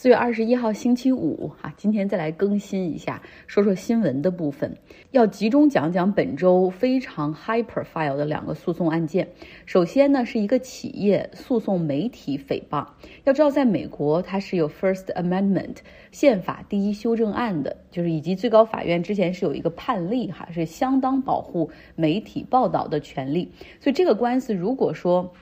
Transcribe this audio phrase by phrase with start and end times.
[0.00, 4.76] 四月二十一号星期五，哈，今天再来更新一下，说说新闻的部分，
[5.10, 9.26] 要集中讲讲本周非常 high profile 的两个诉讼案件。
[9.66, 12.86] 首先呢，是一个企业诉讼媒体诽谤。
[13.24, 15.78] 要知道，在美国，它是有 First Amendment
[16.12, 23.50] 宪法第一修正案的，就是以及最高法院之前是有一个判例，哈，是相当保护媒体报道的权利。
[23.80, 25.32] 所以这个官司如果说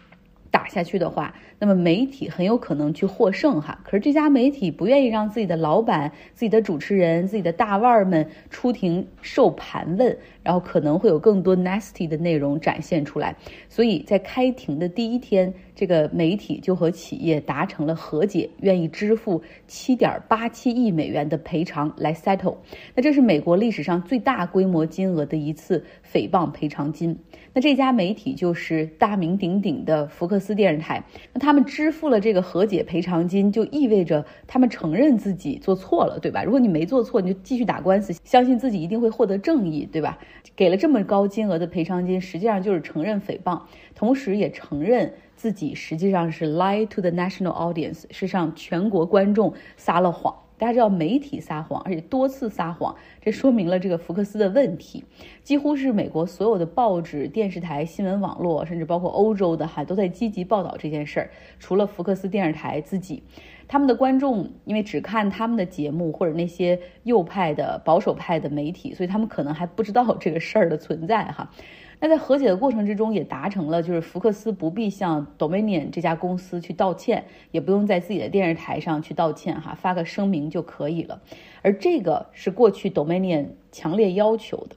[0.50, 13.34] 打下去的话，那么媒体很有可能去获胜哈，可是这家媒体不愿意让自己的老板、自己的主持人、自己的大腕儿们出庭受盘问，然后可能会有更多 nasty 的内容展现出来，
[13.68, 22.56] 所以在开庭的第一天，这个媒体就和企业达成了和解，愿意支付七点八七亿美元的赔偿来 settle。
[22.94, 27.18] 那这是美国历史上最大规模金额的一次诽谤赔偿金。
[27.54, 31.02] 那这家媒体就是大名鼎鼎的福克斯电视台。
[31.32, 36.42] 那他他们支付了这个和解赔偿金，就意味着他们承认自己做错了，对吧？
[36.42, 40.18] 如果你没做错，你就继续打官司，相信自己一定会获得正义，对吧？
[40.56, 43.62] 给了这么高金额的赔偿金，实际上就是承认诽谤，
[43.94, 50.34] 同时也承认自己实际上是 lie to the national audience，是向全国观众撒了谎。
[50.58, 55.04] 大家知道媒体撒谎，而且多次撒谎，这说明了这个福克斯的问题。
[55.42, 61.30] 几乎是美国所有的报纸、电视台、新闻网络，甚至包括欧洲的哈，都在积极报道这件事儿。
[61.58, 63.22] 除了福克斯电视台自己，
[63.68, 71.50] 他们的观众因为只看他们的节目，或者那些右派的、保守派的媒体，所以他们可能还不知道这个事儿的存在哈。
[71.98, 81.20] 那在和解的过程之中，也达成了，就是福克斯不必向 Dominion 这家公司去道歉，也不用在自己的电视台上去道歉，哈，发个声明就可以了。
[81.62, 84.76] 而这个是过去 Dominion 强烈要求的。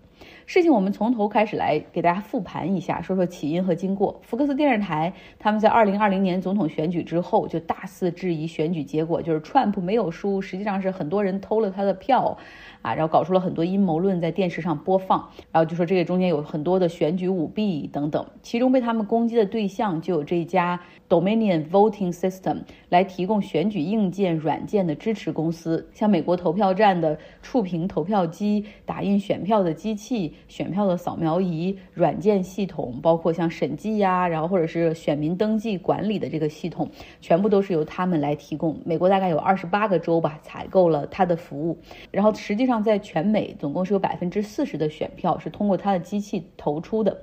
[0.49, 4.19] 事情我们从头开始来给大家复盘一下，说说起因和经过。
[4.23, 12.35] 福克斯电视台他们在二零二零年总统选举之后就大肆质疑选举结果，就是 Trump 没有输，实际上是很多人偷了他的票，
[12.81, 18.25] 啊，然后搞出了很多阴谋论在电视上播放，然后就说这个中间有很多的选举舞弊等等。
[18.41, 30.33] 其中被他们攻击的对象就有这家 Dominion Voting System 来提供选举硬件软件的支持公司，像美国投票站的触屏投票机、打印选票的机器。
[30.47, 36.89] 选票的扫描仪、软件系统，包括像审计呀，然后或者是选民登记管理的这个系统，
[37.21, 38.79] 全部都是由他们来提供。
[38.85, 41.77] 美国大概有二十八个州吧，采购了他的服务。
[42.11, 47.21] 然后实际上在全美总共是有百分之四十的选票是通过他的机器投出的。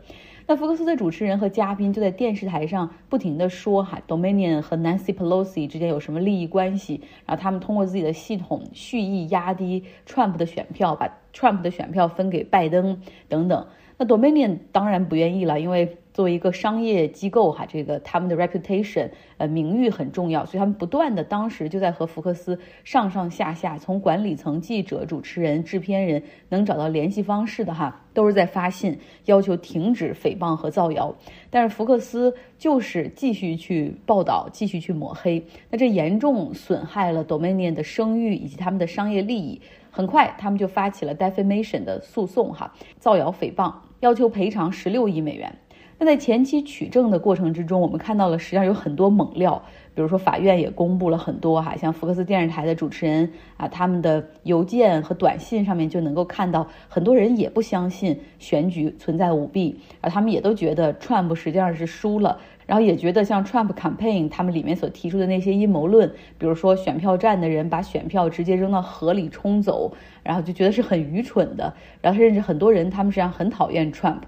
[0.48, 7.00] 那福克斯的主持人和嘉宾就在电视台上不停的说哈，Dominion 和 Nancy Pelosi 之间有什么利益关系？
[7.26, 13.66] 然后他们通过自己的系统蓄意压低 Trump 的选票，把 Trump 的选票分给拜登等等。
[13.98, 15.96] 那 Dominion 当然不愿意了，因为。
[16.16, 31.14] 作为一个商业机构，哈，这个他们的 reputation，呃，名誉很重要，所以他们不断的当时就在和福克斯上上下下，从管理层、记者、主持人、制片人能找到联系方式的哈，都是在发信要求停止诽谤和造谣。
[31.50, 39.60] 但是福克斯就是继续去报道，继续去抹黑，那这严重损害了 Dominion 的声誉以及他们的商业利益。
[39.96, 45.50] 很快，他们就发起了 defamation 的诉讼，哈，造谣诽谤，要求赔偿十六亿美元。
[45.98, 49.64] 那在前期取证的过程之中，我们看到了实际上有很多猛料，
[49.96, 69.90] 比如说法院也公布了很多哈，像福克斯电视台的主持人啊，他们的邮件和短信上面就能够看到，很多人也不相信选举存在舞弊，而他们也都觉得 Trump 实际上是输了，然后也觉得像 Trump campaign 他们里面所提出的那些阴谋论，比如说选票站的人把选票直接扔到河里冲走，
[70.22, 74.20] 然后就觉得是很愚蠢的，然后甚至很多人他们实际上很讨厌 Trump。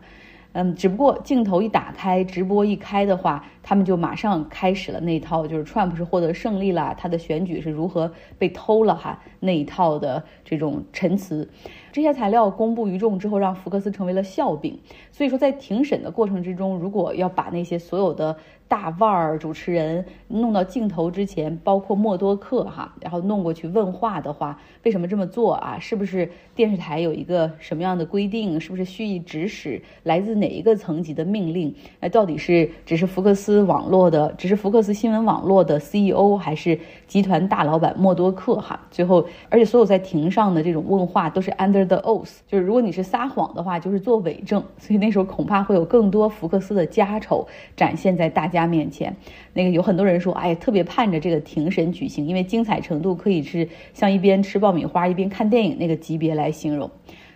[0.60, 11.48] 嗯，只不过镜头一打开，直播一开的话，他们就马上开始了那一套，就是 Trump 是获得胜利了，他的选举是如何被偷了哈那一套的这种陈词。
[11.92, 14.78] 这些材料公布于众之后，让福克斯成为了笑柄。
[15.12, 18.36] 所以说，在庭审的过程之中，如果要把那些所有的。
[18.68, 25.78] 大腕儿主持人弄到镜头之前，包括默多克哈，然后弄过去问话的话，为什么这么做啊？
[25.80, 28.60] 是不是电视台有一个什么样的规定？
[28.60, 29.80] 是不是蓄意指使？
[30.02, 31.74] 来自哪一个层级的命令？
[31.98, 38.78] 那到底是只是福克斯网络的，只是福克斯新闻网络的 CEO，还是集团大老板默多克哈？
[38.90, 44.62] 最后，而且所有在庭上的这种问话都是安的 oath，就是如果你是撒谎的话，就是做伪证。
[44.76, 48.58] 所以那时候恐怕会有更多福克斯的家丑展现在大家。
[48.58, 49.14] 家面前，
[49.52, 56.90] 那个有很多人说，哎，特别盼着这个庭审举行，因为精彩程度可以是像一边吃爆米花一边看电影那个级别来形容。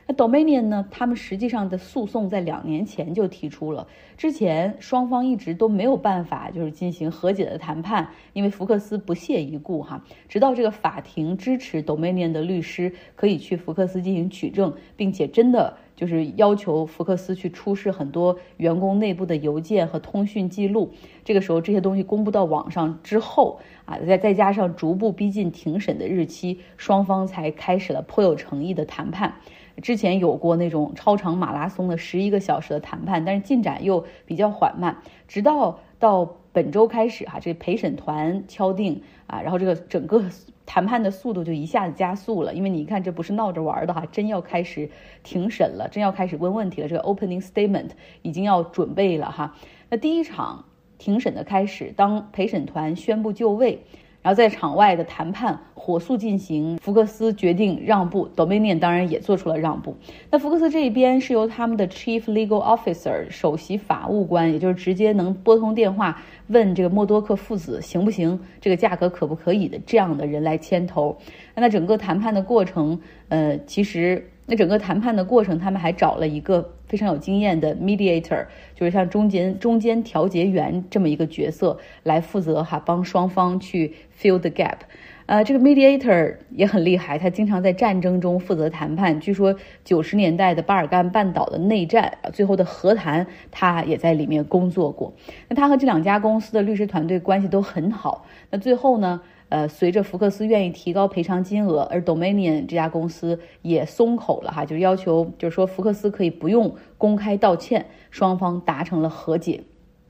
[0.06, 0.86] 那 Dominion 呢？
[0.90, 10.04] 他们实际上的诉讼在两年前就提出了，之前双方一直都没有办法就是进行和解的谈判，因为福克斯不屑一顾哈。
[10.28, 20.90] 直到这个法庭支持 Dominion 的律师可以去福克斯进行取证，并且真的就是要求福克斯去出示很多员工内部的邮件和通讯记录。
[21.24, 29.34] 这个时候这些东西公布到网上之后啊，再再加上逐步逼近庭审的日期，双方才开始了颇有诚意的谈判。
[29.80, 40.22] 之前有过那种超长马拉松的十一个小时的谈判，但是进展又比较缓慢，直到到本周开始哈，这陪审团敲定啊，然后这个整个
[40.66, 44.90] 谈判的速度就一下子加速了，因为你看这不是闹着玩的哈，真要开始
[45.22, 47.90] 庭审了，真要开始问问题了，这个 opening statement
[48.20, 49.56] 已经要准备了哈。
[49.88, 50.64] 那第一场
[50.98, 53.84] 庭审的开始，当陪审团宣布就位。
[54.22, 59.96] 然后在场外的谈判火速进行，福克斯决定让步，Dominion 当然也做出了让步。
[60.30, 71.18] 那福克斯这一边是由他们的 Chief Legal Officer 首席法务官，也就是直接能拨通电话问这个默多克父子行不行，这个价格可不可以的这样的人来牵头。
[71.56, 72.98] 那整个谈判的过程，
[73.28, 74.28] 呃，其实。
[74.46, 84.78] 那整个谈判的过程，他们还找了一个非常有经验的 mediator，就是像中间中间调解员这么一个角色来负责哈，帮双方去 fill the gap。
[85.26, 89.20] 呃，这个 mediator 也很厉害，他经常在战争中负责谈判。
[89.20, 89.54] 据说
[89.84, 95.14] 九十年代的巴尔干半岛的内战，最后的和谈，他也在里面工作过。
[95.48, 98.26] 那他和这两家公司的律师团队关系都很好。
[98.50, 99.22] 那最后呢？
[99.52, 109.60] 呃，随着福克斯愿意提高赔偿金额，而 Dominion 这家公司也松口了哈，就要求，就是说福克斯可以不用公开道歉，双方达成了和解。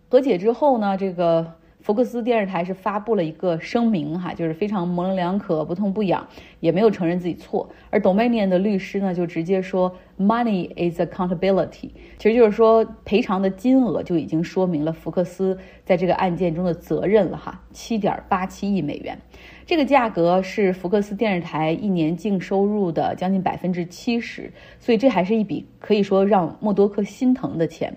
[0.09, 6.27] 和解之后呢，这个福克斯电视台是发布了一个声明哈，就是非常模棱两可、不痛不痒，
[6.61, 7.69] 也没有承认自己错。
[7.91, 19.19] 而 Dominion 的律师呢，就直接说 Money is accountability，其实就是说赔偿的金额就已经说明了福克斯在这个案件中的责任了哈，七点八七亿美元。
[19.67, 27.93] 这个价格是福克斯电视台一年净收入的将近百分之七十，所以这还是一笔可以说让默多克心疼的钱。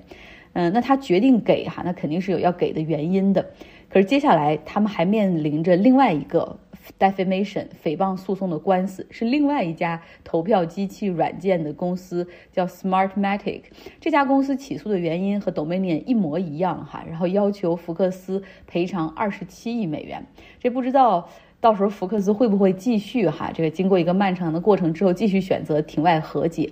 [0.54, 3.46] 嗯，那他决定给哈，那肯定是有要给的原因的。
[3.96, 6.60] 可是接下来他们还面临着另外一个。
[7.00, 13.62] defamation 诽谤诉讼的官司是另外一家投票机器软件的公司，叫 Smartmatic。
[14.00, 20.24] 这家公司起诉的原因和 Dominion 一模一样哈，然后要求福克斯赔偿二十七亿美元。
[20.60, 21.28] 这不知道
[21.60, 23.50] 到时候福克斯会不会继续哈？
[23.52, 26.70] 这个经过一个漫长的过程之后，继续选择庭外和解。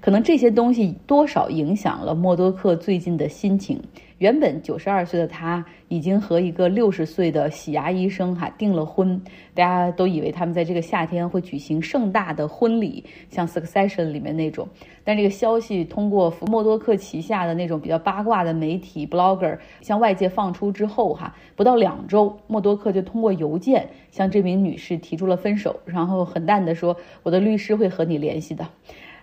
[0.00, 3.82] 可能这些东西多少影响了默多克最近的心情。
[4.18, 9.20] 原本九十二岁的他，已经和一个六十岁的洗牙医生哈订了婚。
[9.54, 14.68] 大家都以为他们在这个夏天会举行盛大的婚礼，像《Succession》里面那种。
[15.04, 28.66] 但这个消息通过默多克旗下的那种比较八卦的媒体 blogger 向外界放出之后哈，不到两周，默多克就通过邮件向这名女士提出了分手，然后很淡的说：“我的律师会和你联系的。”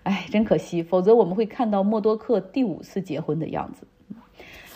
[0.04, 3.86] 哎，真可惜，否则我们会看到默多克第五次结婚的样子。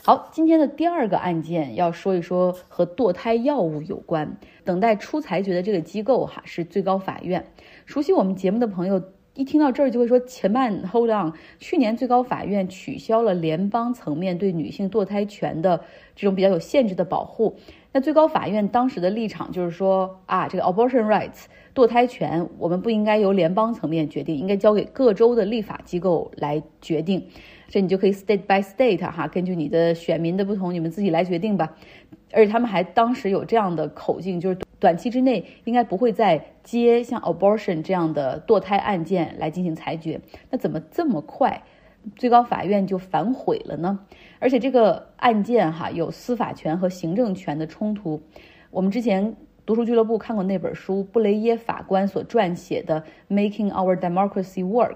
[0.02, 7.46] 好，今天的第二个案件要说一说和堕胎药物有关，等待出裁决的这个机构哈是最高法院。
[7.86, 9.02] 熟悉我们节目的朋友
[9.34, 15.82] 一听到这儿就会说：前慢，Hold on，去年最高法院取消了联邦层面对女性堕胎权的
[16.16, 17.58] 这种比较有限制的保护。
[17.92, 21.46] 那最高法院当时的立场就是说啊，这个 abortion rights。
[21.76, 27.28] 堕胎权，我们不应该由联邦层面决定，应该交给各州的立法机构来决定。
[27.70, 31.78] 这你就可以 state by state 哈，根据你的选民的不同，你们自己来决定吧。
[32.34, 40.20] 而且他们还当时有这样的口径，就是短期之内应该不会再接像 abortion 这样的堕胎案件来进行裁决。
[40.50, 41.64] 那怎么这么快，
[42.16, 44.00] 最高法院就反悔了呢？
[44.40, 48.22] 而且这个案件哈有司法权和行政权的冲突。
[48.72, 49.36] 我们之前。
[49.66, 54.96] 读书俱乐部看过那本书，布雷耶法官所撰写的《Making Our Democracy Work》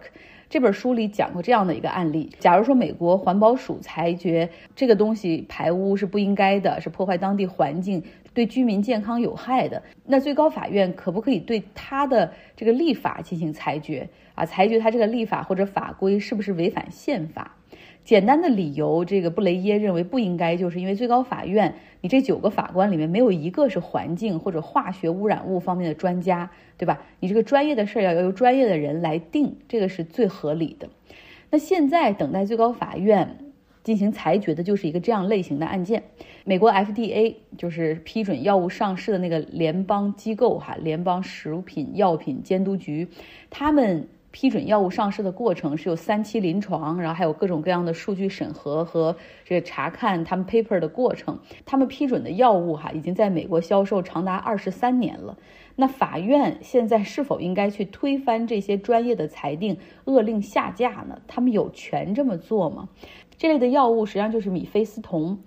[0.53, 8.03] 这本书里讲过这样的一个案例：假如说美国环保署裁决这个东西排污是不应该的，是破坏当地环境，
[8.36, 14.45] 对居民健康有害的，那最高法院可不可以对他的这个立法进行裁决啊？
[14.45, 17.55] 裁决他这个立法或者法规是不是违反宪法？
[18.03, 27.01] 简单的理由，这个布雷耶认为不应该，就是因为最高法院，你这九个法官里面没有一个是环境或者化学污染物方面的专家，对吧？
[27.22, 30.89] 你这个专业的事儿要由专业的人来定，这个是最合理的。
[31.50, 33.38] 那现在等待最高法院
[33.83, 36.03] 进行裁决的就是一个这样类型的案件。
[36.43, 43.07] 美国 FDA 就是批准药物上市的那个联邦机构哈，联邦食品药品监督局，
[43.50, 44.10] 他们。
[44.33, 51.37] 批准药物上市的过程是有三期临床，然后还有各种各样的数据审核和这个查看他们 paper 的过程。
[51.65, 55.37] 他们批准的药物哈，已经在美国销售长达二十三年了。
[55.75, 61.21] 那法院现在是否应该去推翻这些专业的裁定，勒令下架呢？
[61.27, 62.89] 他们有权这么做吗？
[63.37, 65.37] 这类的药物实际上就是米非司酮，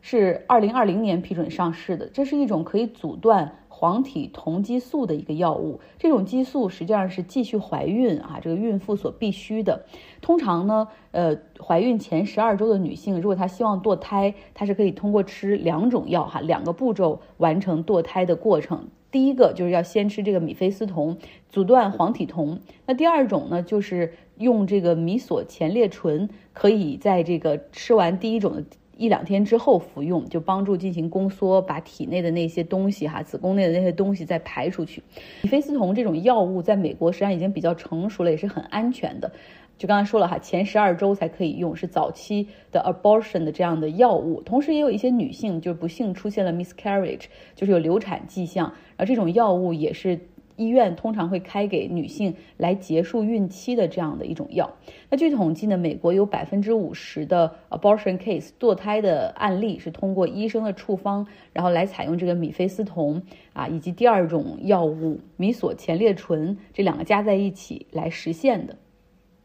[0.00, 2.08] 是二零二零年批准上市的。
[2.12, 5.80] 这是一种可以阻断黄体酮激素的一个药物。
[5.98, 9.84] 这种激素实际上是继续怀孕啊，这个孕妇所必须的。
[10.20, 18.86] 通常呢，呃，怀孕前十二周的女性，如果她希望堕胎，她是可以通过吃两种药哈，两个步骤完成堕胎的过程。
[19.10, 22.60] 第一个就是要先吃这个米非司酮，阻断黄体酮。
[22.86, 28.64] 那第二种呢，就是用这个米索前列醇，可以在这个吃完第一种的
[29.02, 35.02] 一两天之后服用，就帮助进行宫缩，把体内的那些东西哈，子宫内的那些东西再排出去。
[35.42, 39.32] 米非司酮这种药物在美国实际上已经比较成熟了，也是很安全的。
[39.76, 44.40] 就刚才说了哈，前十二周才可以用，是早期的 abortion 的这样的药物。
[44.42, 47.24] 同时也有一些女性就是不幸出现了 miscarriage，
[47.56, 50.20] 就是有流产迹象，而这种药物也是
[50.56, 54.70] 医院通常会开给女性来结束孕期的这样的一种药。
[55.10, 68.76] 那据统计呢，美国有百分之五十的 abortion case 堕胎的案例是通过医生的处方，然后来采用这个米非司酮啊，以及第二种药物米索前列醇这两个加在一起来实现的。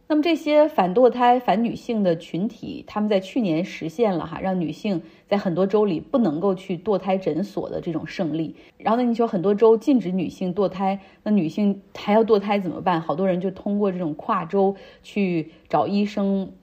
[0.10, 8.56] 那么这些反堕胎、反女性的群体，他们在去年实现了哈，让女性在很多州里不能够去堕胎诊所的这种胜利。
[8.78, 13.02] 然后呢，你说很多州禁止女性堕胎，那女性还要堕胎怎么办？
[13.02, 16.54] 好多人就通过这种跨州去找医生。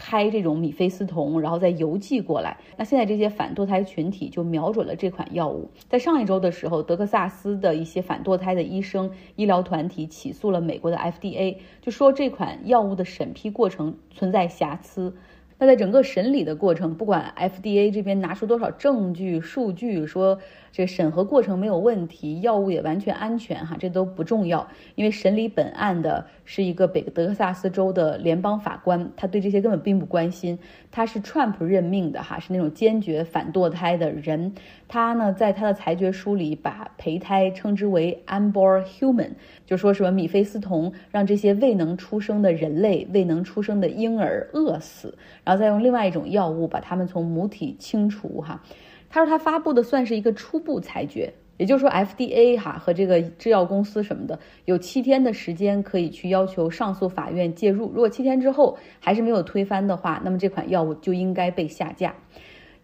[0.00, 2.56] 开这种米非司酮，然后再邮寄过来。
[2.78, 5.68] 那现在这些反堕胎群体就瞄准了这款药物。
[5.90, 15.14] 在上一周的时候，德克萨斯的一些反堕胎的医生、医疗团体起诉了美国的 FDA，就说这款药物的审批过程存在瑕疵。
[15.60, 20.38] 那在整个审理的过程，不管 FDA 这边拿出多少证据、数据，说
[20.72, 30.58] 这审核过程没有问题，药物也完全安全，哈，这都不重要，因为审理本案的是一个北德克萨斯州的联邦法官，他对这些根本并不关心。
[30.90, 34.54] 他是 Trump 任命的，哈，是那种坚决反堕胎的人。
[34.88, 39.32] 他呢，在他的裁决书里把胚胎称之为 unborn human，
[39.66, 45.16] 就说什么米非司酮让这些未能出生的人类、未能出生的婴儿饿死。
[45.50, 48.62] 然后再用另外一种药物把它们从母体清除哈，
[49.08, 62.14] 他说他发布的算是一个初步裁决，也就是说 FDA 哈和这个制药公司什么的有七天的时间可以去要求上诉法院介入，如果七天之后还是没有推翻的话，那么这款药物就应该被下架。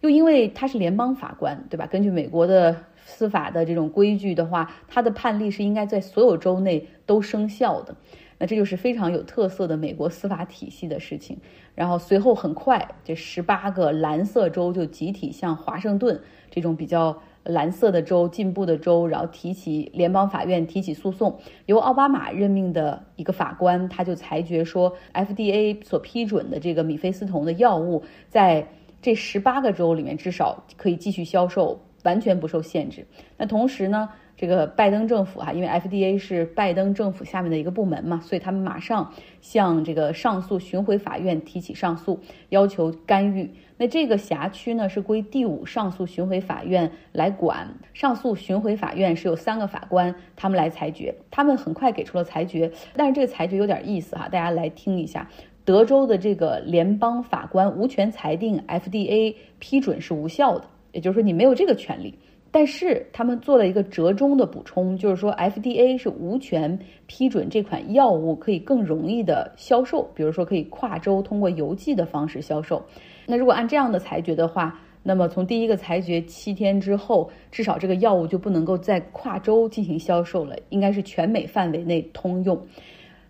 [0.01, 1.87] 又因为他是联邦法官，对吧？
[1.87, 7.95] 根据美国的司法的这种规矩的话，他的判例是应该在所有州内都生效的。
[8.39, 11.37] 那这就是非常有特色的美国司法体系的事情。
[11.73, 21.39] 然后随后很快，这十八个蓝色州就集体向华盛顿这种比较蓝色的州、进步的州，然后提起联邦法院提起诉讼。
[21.65, 28.67] 由奥巴马任命的一个法官，他就裁决说，FDA 所批准的这个米非司酮的药物，在
[29.01, 33.05] 这十八个州里面至少可以继续销售，完全不受限制。
[33.37, 34.09] 那同时呢？
[34.37, 43.51] 这个拜登政府哈，因为 FDA 是拜登政府下面的一个部门嘛，所以他们马上向这个上诉巡回法院提起上诉，要求干预。
[43.79, 47.67] 那这个辖区呢是归第五上诉巡回法院来管。
[47.93, 51.15] 上诉巡回法院是有三个法官，他们来裁决。
[51.31, 55.27] 他们很快给出了裁决，但是这个裁决有点意思哈，大家来听一下。
[55.65, 62.17] 德州的这个联邦法官无权裁定 FDA 批准是无效的，也就是说你没有这个权利。
[62.51, 72.83] 但是他们做了一个折中的补充，就是说 FDA 是无权批准这款药物可以更容易的销售，比如说可以跨州通过邮寄的方式销售。
[73.25, 82.59] 那如果按这样的裁决的话，那么从第一个裁决七天之后，至少这个药物就不能够在跨州进行销售了，应该是全美范围内通用。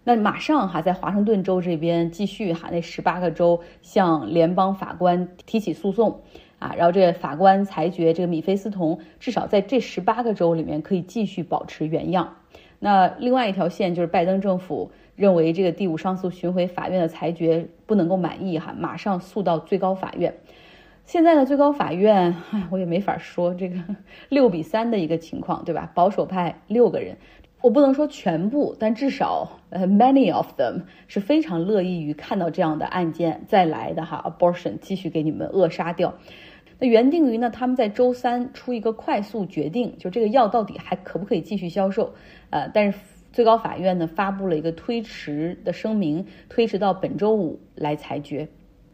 [0.04, 6.22] 那马上哈，在华盛顿州这边继续哈，那十八个州向联邦法官提起诉讼。
[6.60, 12.36] 啊，然后这个法官裁决，这个米菲斯酮至少在这十八个州里面可以继续保持原样。
[12.80, 20.36] 那另外一条线就是拜登政府认为这个第五上诉巡回法院的裁决不能够满意哈，马上诉到最高法院。
[21.06, 23.80] 现在呢，最高法院，唉，我也没法说这个
[24.30, 25.90] 六比三的一个情况，对吧？
[25.96, 27.18] 保守派六个人，
[27.62, 36.14] 我不能说全部，但至少呃，many of them 是非常乐意于看到这样的案件再来的哈，abortion 继续给你们扼杀掉。
[36.80, 42.14] 那原定于呢，他们在周三出一个快速决定，就这个药到底还可不可以继续销售？
[42.52, 43.00] 呃，但是
[43.34, 48.48] 最高法院呢发布了一个推迟的声明，推迟到本周五来裁决。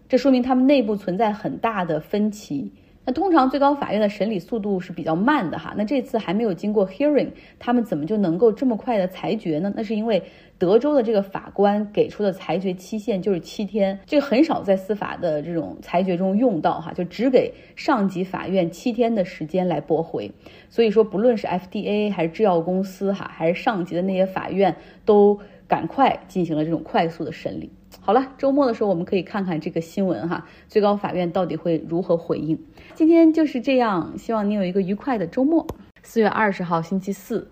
[0.08, 2.72] 这说明他们内部存在很大的分歧。
[3.06, 7.30] 那通常最高法院的审理速度是比较慢的哈，那这次还没有经过 hearing，
[7.60, 9.74] 他们怎么就能够这么快的裁决呢？
[9.76, 10.24] 那是因为
[10.58, 20.32] 德州的这个法官给出的裁决期限就是七天，这个很少在司法的这种裁决中用到哈，就只给上级法院七天的时间来驳回。
[20.70, 27.70] 所以说，不论是 FDA 还是制药公司哈，还是上级的那些法院，都赶快进行了这种快速的审理。
[28.06, 32.60] 好了，周末的时候我们可以看看这个新闻哈，最高法院到底会如何回应？
[32.94, 35.66] 今天就是这样，希望你有一个愉快的周末。
[36.04, 37.50] 四月二十号星期四，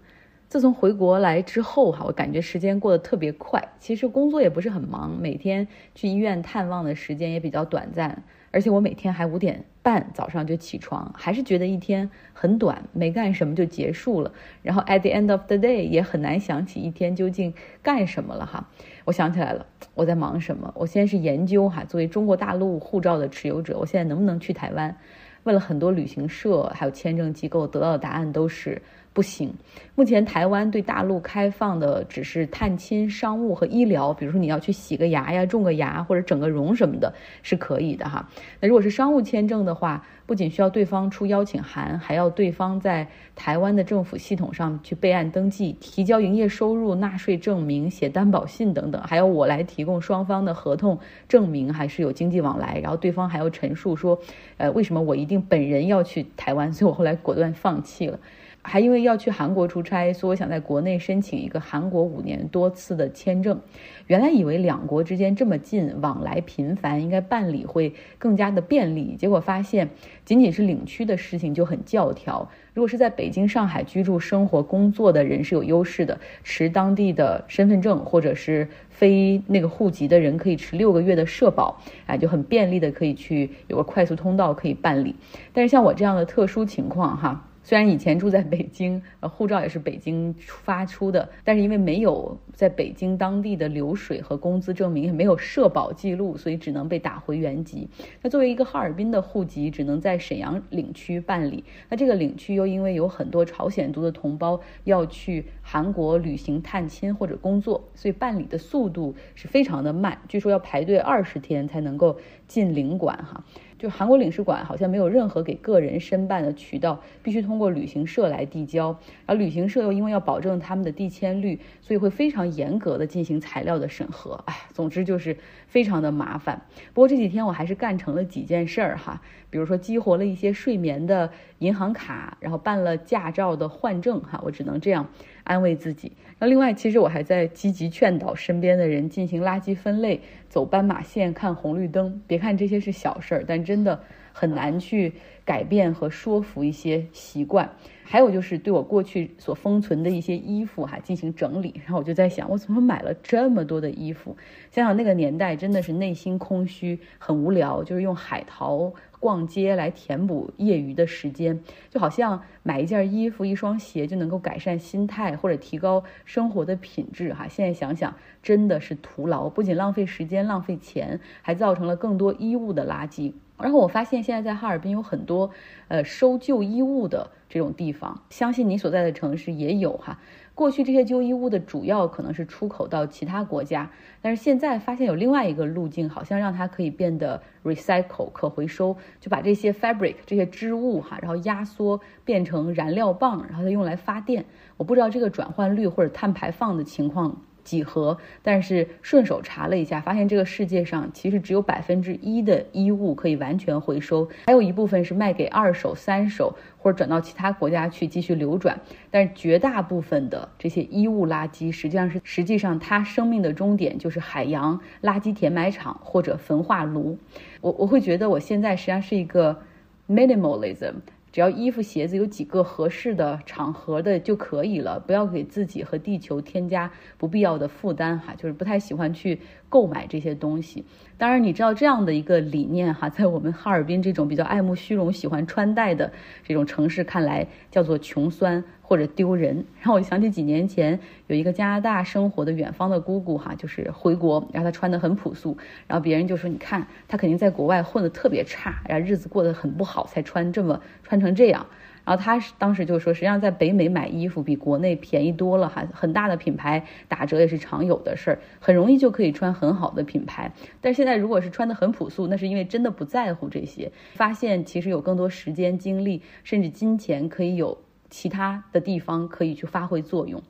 [0.50, 3.66] 自从回国来之后哈，我感觉时间过得特别快。
[3.80, 5.66] 其实工作也不是很忙，每天
[5.96, 8.22] 去医院探望的时间也比较短暂。
[8.52, 14.32] 而且我每天还五点半早上就起床，还是觉得一天很短，没干什么就结束了。
[14.62, 18.70] 然后 at the end of the day 也很难想起一天究竟干什么了哈。
[19.06, 20.72] 我想起来了，我在忙什么？
[20.76, 24.96] 我现在是研究哈，作为中国大陆护照的持有者，我现在能不能去台湾？
[25.44, 28.82] 问了很多旅行社还有签证机构，得到的答案都是。
[29.14, 29.54] 不行，
[29.94, 37.14] 目前台湾对大陆开放的只是探亲、商务和医疗，比如说你要去洗个牙呀、种个牙或者整个容什么的，
[37.44, 38.30] 是可以的哈。
[38.62, 54.18] 那如果是商务签证的话，不仅需要对方出邀请函，还要对方在台湾的政府系统上去备案登记、提交营业收入、纳税证明、写担保信等等，还要我来提供双方的合同证明，还是有经济往来，然后对方还要陈述说，
[54.56, 58.18] 呃，为什么我一定本人要去台湾，所以我后来果断放弃了。
[58.64, 63.60] 还因为要去韩国出差，所以我想在国内申请一个韩国五年多次的签证。
[64.08, 69.16] 原来以为两国之间这么近，往来频繁，应该办理会更加的便利。
[69.18, 69.90] 结果发现，
[70.26, 72.50] 仅仅是领区的事情就很教条。
[72.74, 85.16] 如果是在北京、上海居住、生活、工作的人是有优势的，持当地的身份证或者是非那个户籍的人可以持六个月的社保，哎，就很便利的可以去有个快速通道可以办理。
[85.52, 87.48] 但是像我这样的特殊情况，哈。
[87.64, 97.88] 虽然以前住在北京， 呃，护照也是北京发出的，但是因为没有在北京当地的流水和工资证明，也没有社保记录，所以只能被打回原籍。
[98.22, 101.64] 那作为一个哈尔滨的户籍，只能在沈阳领区办理。
[101.90, 113.44] 那这个领区又因为有很多朝鲜族的同胞要去韩国旅行探亲或者工作，所以办理的速度是非常的慢，据说要排队二十天才能够进领馆哈。
[113.82, 118.96] 就韩国领事馆好像没有任何给个人申办的渠道，必须通过旅行社来递交。
[119.26, 124.44] 而旅行社又因为要保证他们的递签率，所以会非常严格的进行材料的审核。
[124.46, 126.62] 哎，总之就是非常的麻烦。
[126.94, 135.08] 不过这几天我还是干成了几件事儿哈，比如说激活了一些睡眠的银行卡，然后办了驾照的换证哈，我只能这样。
[135.44, 136.12] 安慰自己。
[136.40, 142.22] 那另外，其实我还在积极劝导身边的人进行垃圾分类、走斑马线、看红绿灯。
[142.26, 144.02] 别看这些是小事儿，但真的
[144.34, 145.14] 很难去
[145.52, 147.70] 改变和说服一些习惯。
[148.04, 151.74] 还有就是对我过去所封存的一些衣服哈进行整理。
[151.86, 154.36] 然后我就在想，我怎么买了这么多的衣服？
[154.70, 158.94] 想想那个年代，真的是内心空虚，很无聊，就是用海淘。
[159.22, 161.62] 逛街来填补业余的时间，
[161.92, 167.48] 就好像买一件衣服、一双鞋就能够改善心态或者提高生活的品质哈。
[167.48, 173.32] 现在想想真的是徒劳，不仅浪费时间、浪费钱，还造成了更多衣物的垃圾。
[173.62, 175.50] 然后我发现现在在哈尔滨有很多
[175.88, 180.20] 呃收旧衣物的这种地方，相信你所在的城市也有哈。
[180.54, 183.90] 过去这些旧衣物的主要可能是出口到其他国家，
[184.22, 194.46] 但是现在发现有另外一个路径，好像让它可以变得 recycle 可回收，就把这些 fabric 这些织物哈，然后压缩变成燃料棒，然后再用来发电。
[194.78, 197.42] 我不知道这个转换率或者碳排放的情况。
[197.64, 208.80] 几何，但是顺手查了一下，发现这个世界上其实只有百分之一的衣物可以完全回收，还有一部分是卖给二手、三手或者转到其他国家去继续流转。
[209.10, 217.18] 但是绝大部分的这些衣物垃圾，实际上是实际上它生命的终点就是海洋垃圾填埋场或者焚化炉。
[217.62, 219.62] 我我会觉得我现在实际上是一个
[220.10, 220.94] minimalism。
[221.32, 228.34] 只要衣服、鞋子有几个合适的场合的就可以了，不要给自己和地球添加不必要的负担哈。
[228.36, 229.40] 就是不太喜欢去
[229.70, 230.84] 购买这些东西。
[231.18, 236.12] 当然，你知道这样的一个理念哈，在我们哈尔滨这种比较爱慕虚荣、喜欢穿戴的
[236.44, 238.64] 这种城市看来，叫做穷酸。
[238.92, 251.66] 或者丢人，然后我想起几年前有一个加拿大生活的远方的姑姑哈，就是回国，然后她穿的很朴素，然后别人就说你看她肯定在国外混的特别差，然后日子过得很不好才穿这么穿成这样，
[252.04, 260.52] 然后他当时就说，实际上在北美买衣服比国内便宜多了哈，很大的品牌打折也是常有的事儿，很容易就可以穿很好的品牌。
[260.82, 267.78] 但现在如果是穿的很朴素，那是因为真的不在乎这些，发现其实有更多时间、精力，甚至金钱可以有
[268.12, 270.44] 其他的地方可以去发挥作用。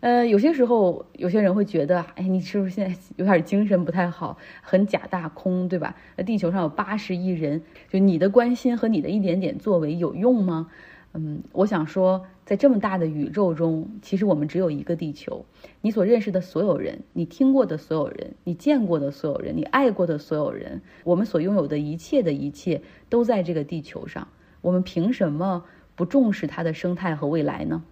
[0.00, 5.96] 呃，有些时候有些人会觉得，哎，你是不是现在有点精神不太好，很假大空，对吧？
[6.16, 10.68] 那地球上有八十亿人，就你的关心和你的一点点作为有用吗？
[11.14, 15.46] 嗯，我想说，在这么大的宇宙中，其实我们只有一个地球。
[15.80, 24.28] 你所认识的所有人，你听过的所有人，你见过的所有人，你爱过的所有人，我们所拥有的一切的一切，都在这个地球上。
[24.60, 25.64] 我们凭什么
[25.96, 27.82] 不重视它的生态和未来呢？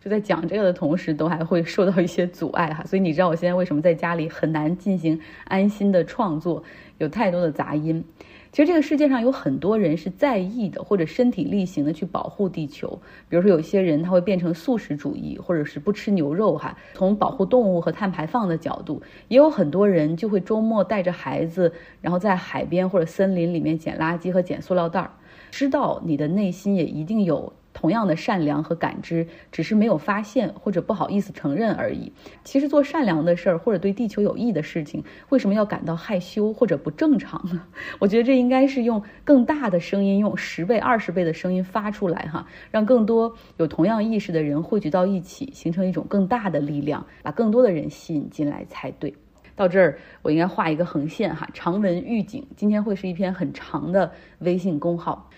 [0.00, 6.64] 就在讲这个的同时，都还会受到一些阻碍哈，所以你知道我现在为什么在家里很难进行安心的创作，
[6.98, 8.04] 有太多的杂音。
[8.50, 13.00] 其实这个世界上有很多人是在意的，或者身体力行的去保护地球。
[13.28, 16.76] 比如说有些人他会变成素食主义，或者是不吃牛肉哈。
[16.94, 25.10] 从保护动物和碳排放的角度，也有很多人就会周末带着孩子，然后在海边或者森林里面捡垃圾和捡塑料袋儿。
[25.52, 27.52] 知道你的内心也一定有。
[27.74, 32.12] 同样的善良和感知，只是没有发现或者不好意思承认而已。
[32.44, 37.62] 其实做善良的事儿或者对地球有益的事情，为什么要感到害羞或者不正常呢？
[37.98, 49.12] 我觉得这应该是用更大的声音，用十倍、二十倍的声音发出来哈，让更多有同样意识的人汇聚到一起，形成一种更大的力量，把更多的人吸引进来才对。
[49.56, 54.10] 到这儿，我应该画一个横线哈，长文预警，今天会是一篇很长的
[54.40, 55.28] 微信公号。